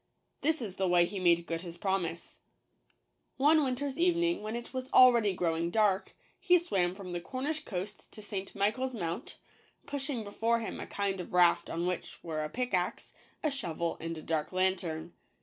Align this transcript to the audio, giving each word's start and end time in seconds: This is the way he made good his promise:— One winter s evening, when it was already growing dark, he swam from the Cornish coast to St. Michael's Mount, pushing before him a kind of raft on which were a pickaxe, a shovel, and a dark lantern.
This 0.41 0.63
is 0.63 0.77
the 0.77 0.87
way 0.87 1.05
he 1.05 1.19
made 1.19 1.45
good 1.45 1.61
his 1.61 1.77
promise:— 1.77 2.39
One 3.47 3.63
winter 3.63 3.85
s 3.85 3.97
evening, 3.99 4.41
when 4.41 4.55
it 4.55 4.73
was 4.73 4.91
already 4.93 5.31
growing 5.31 5.69
dark, 5.69 6.15
he 6.39 6.57
swam 6.57 6.95
from 6.95 7.11
the 7.13 7.21
Cornish 7.21 7.63
coast 7.65 8.11
to 8.13 8.23
St. 8.23 8.55
Michael's 8.55 8.95
Mount, 8.95 9.37
pushing 9.85 10.23
before 10.23 10.57
him 10.57 10.79
a 10.79 10.87
kind 10.87 11.21
of 11.21 11.33
raft 11.33 11.69
on 11.69 11.85
which 11.85 12.17
were 12.23 12.43
a 12.43 12.49
pickaxe, 12.49 13.13
a 13.43 13.51
shovel, 13.51 13.97
and 13.99 14.17
a 14.17 14.23
dark 14.23 14.51
lantern. 14.51 15.13